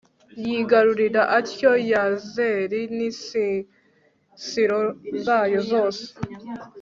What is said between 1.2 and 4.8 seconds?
atyo yazeri n'insisiro